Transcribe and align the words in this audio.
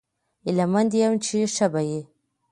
هیله 0.43 0.65
مند 0.73 0.91
یم 1.01 1.13
چې 1.25 1.37
ښه 1.55 1.67
به 1.73 1.81
یې 1.89 2.01